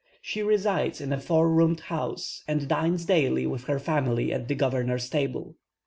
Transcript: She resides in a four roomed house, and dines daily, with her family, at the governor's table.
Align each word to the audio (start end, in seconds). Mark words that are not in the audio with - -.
She 0.19 0.41
resides 0.41 0.99
in 0.99 1.13
a 1.13 1.19
four 1.19 1.47
roomed 1.47 1.81
house, 1.81 2.43
and 2.47 2.67
dines 2.67 3.05
daily, 3.05 3.45
with 3.45 3.65
her 3.65 3.77
family, 3.77 4.33
at 4.33 4.47
the 4.47 4.55
governor's 4.55 5.07
table. 5.07 5.57